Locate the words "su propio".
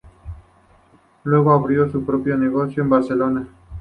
1.91-2.35